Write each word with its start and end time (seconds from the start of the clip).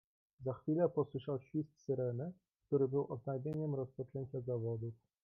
"Za 0.39 0.53
chwilę 0.53 0.89
posłyszał 0.89 1.39
świst 1.41 1.77
syreny, 1.79 2.31
który 2.67 2.87
był 2.87 3.13
oznajmieniem 3.13 3.75
rozpoczęcia 3.75 4.41
zawodów." 4.41 4.93